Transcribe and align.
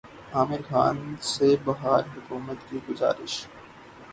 عامر 0.33 0.61
خان 0.61 0.97
سے 1.23 1.47
بہار 1.65 2.03
حکومت 2.15 2.57
کی 2.69 2.79
گزارش 2.89 3.33